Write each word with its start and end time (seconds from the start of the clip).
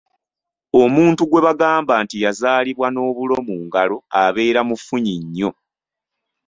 Omuntu 0.81 1.21
gwe 1.29 1.43
bagamba 1.45 1.93
nti 2.03 2.15
yazaalibwa 2.23 2.87
n'obulo 2.91 3.35
mu 3.47 3.55
ngalo 3.65 3.97
abeera 4.21 4.61
mufunyi 4.69 5.15
nnyo. 5.23 5.49